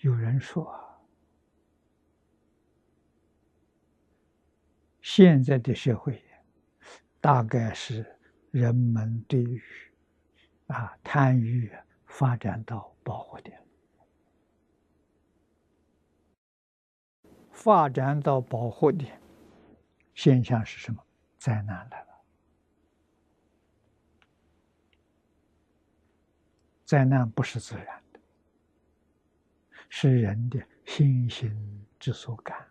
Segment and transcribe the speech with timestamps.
[0.00, 0.72] 有人说，
[5.00, 6.22] 现在的社会
[7.20, 8.04] 大概是
[8.50, 9.62] 人们对于
[10.66, 11.72] 啊贪欲
[12.06, 13.60] 发展到饱和点，
[17.50, 19.20] 发展到饱和点，
[20.14, 21.02] 现象是什么？
[21.38, 22.06] 灾难来了。
[26.84, 27.95] 灾难不是自然，
[29.88, 32.66] 是人的心行之所感。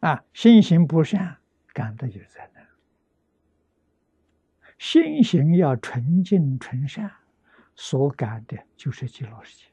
[0.00, 1.38] 啊，心行不善，
[1.72, 2.60] 感的就在那。
[4.78, 7.10] 心行要纯净纯善，
[7.74, 9.64] 所感的就是极乐世界。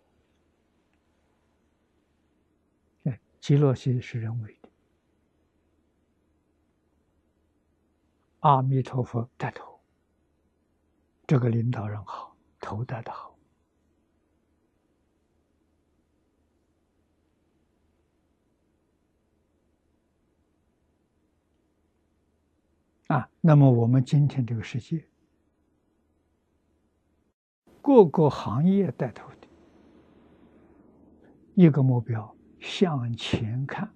[3.09, 4.69] 哎，极乐世界是人为的，
[8.39, 9.81] 阿弥陀佛带头。
[11.27, 13.30] 这个领导人好，头戴的好
[23.11, 23.29] 啊。
[23.41, 25.05] 那么我们今天这个世界，
[27.81, 29.47] 各个行业带头的
[31.55, 33.91] 一个目标，向前看，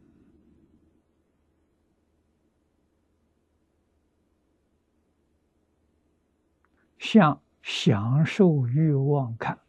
[6.97, 9.59] 向享受欲望看，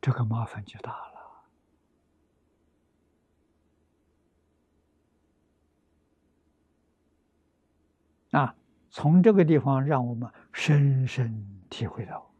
[0.00, 1.11] 这个麻烦就大了。
[8.32, 8.54] 啊，
[8.90, 12.30] 从这个地方让我们深深体会到，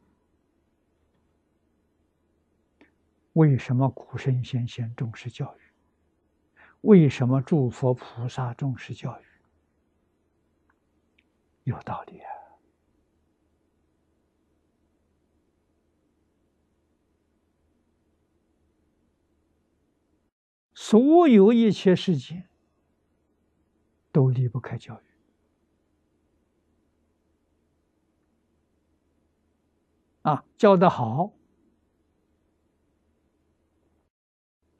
[3.35, 5.61] 为什么古圣先贤重视教育，
[6.83, 9.25] 为什么诸佛菩萨重视教育。
[11.65, 12.29] 有道理啊！
[20.75, 22.43] 所有一切事情
[24.11, 25.05] 都离不开教育
[30.23, 30.45] 啊！
[30.57, 31.33] 教的好，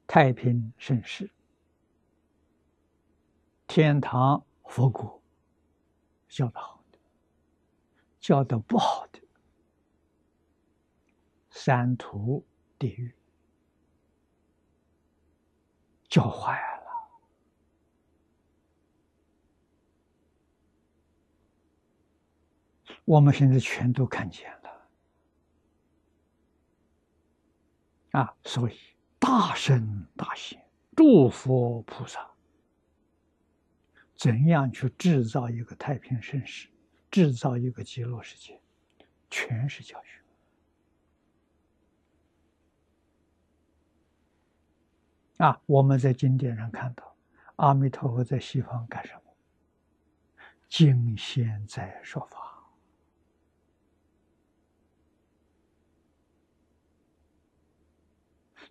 [0.07, 1.29] 太平盛世，
[3.67, 5.21] 天堂佛国。
[6.29, 6.97] 教的好的，
[8.19, 9.19] 教的不好的，
[11.51, 12.43] 三途
[12.79, 13.13] 地狱，
[16.09, 16.83] 教坏了。
[23.05, 24.62] 我们现在全都看见了
[28.13, 28.33] 啊！
[28.43, 28.77] 所以
[29.19, 30.63] 大圣大贤、
[30.95, 32.27] 诸佛菩萨。
[34.15, 36.69] 怎样去制造一个太平盛世，
[37.11, 38.61] 制造一个极乐世界，
[39.29, 40.21] 全是教学。
[45.43, 47.15] 啊，我们在经典上看到，
[47.57, 49.21] 阿弥陀佛在西方干什么？
[50.69, 52.42] 敬现在说法。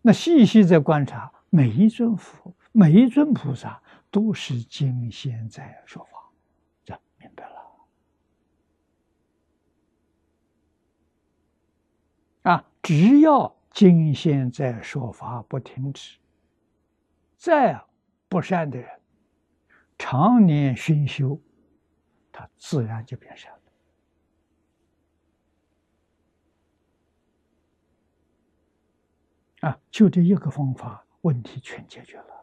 [0.02, 3.80] 那细细在观察，每一尊佛，每一尊菩萨。
[4.12, 6.30] 都是经现在说法，
[6.84, 7.56] 这明白了
[12.42, 12.68] 啊！
[12.82, 16.18] 只要经现在说法不停止，
[17.38, 17.82] 再
[18.28, 19.00] 不善的人，
[19.96, 21.40] 常年熏修，
[22.30, 23.61] 他自然就变善了
[29.62, 29.78] 啊！
[29.90, 32.41] 就这一个方法，问题全解决了。